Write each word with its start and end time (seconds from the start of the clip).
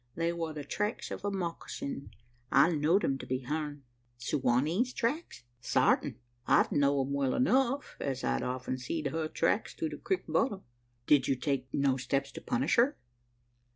They 0.15 0.33
war 0.33 0.51
the 0.51 0.63
tracks 0.63 1.11
o' 1.11 1.17
a 1.23 1.29
mocassin. 1.31 2.09
I 2.51 2.71
know'd 2.73 3.03
'em 3.05 3.19
to 3.19 3.27
be 3.27 3.41
hern." 3.41 3.83
"Su 4.17 4.39
wa 4.39 4.59
nee's 4.59 4.93
tracks?" 4.93 5.43
"Sartin. 5.61 6.15
I 6.47 6.67
know'd 6.71 7.05
'em 7.09 7.13
well 7.13 7.35
enough, 7.35 7.97
as 7.99 8.23
I'd 8.23 8.41
often 8.41 8.79
seed 8.79 9.09
her 9.11 9.27
tracks 9.27 9.75
through 9.75 9.89
the 9.89 9.97
crik 9.97 10.23
bottom." 10.27 10.63
"Did 11.05 11.27
you 11.27 11.35
take 11.35 11.67
no 11.71 11.97
steps 11.97 12.31
to 12.31 12.41
punish 12.41 12.77
her?" 12.77 12.97